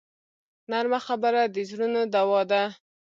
[0.69, 2.63] نرمه خبره د زړونو دوا ده